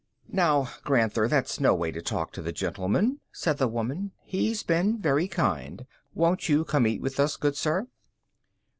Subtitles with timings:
[0.31, 4.13] "Now, Granther, that's no way to talk to the gentleman," said the woman.
[4.23, 5.85] "He's been very kind.
[6.15, 7.85] Won't you come eat with us, good sir?"